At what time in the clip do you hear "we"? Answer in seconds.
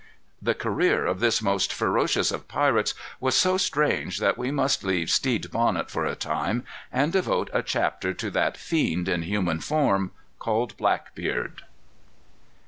4.35-4.49